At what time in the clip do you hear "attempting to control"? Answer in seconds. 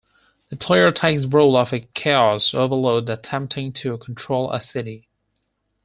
3.07-4.49